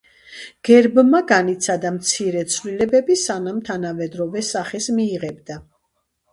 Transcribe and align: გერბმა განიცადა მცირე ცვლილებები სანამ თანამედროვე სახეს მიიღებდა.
გერბმა 0.69 1.21
განიცადა 1.31 1.91
მცირე 1.99 2.41
ცვლილებები 2.55 3.19
სანამ 3.27 3.63
თანამედროვე 3.71 4.47
სახეს 4.51 4.93
მიიღებდა. 4.99 5.63